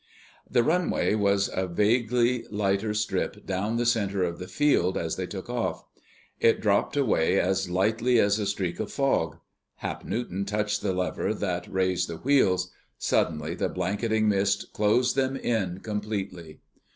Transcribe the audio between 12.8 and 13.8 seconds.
Suddenly the